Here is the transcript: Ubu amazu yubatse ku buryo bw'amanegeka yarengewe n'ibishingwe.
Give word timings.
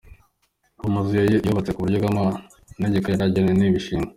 Ubu 0.79 0.87
amazu 0.91 1.11
yubatse 1.45 1.71
ku 1.73 1.83
buryo 1.83 1.97
bw'amanegeka 1.99 3.07
yarengewe 3.09 3.51
n'ibishingwe. 3.55 4.09